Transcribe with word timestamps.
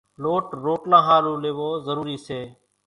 لوٽ 0.23 0.45
روٽلان 0.63 1.01
ۿارُو 1.07 1.33
ليوو 1.43 1.69
ضروري 1.87 2.17
سي۔ 2.25 2.39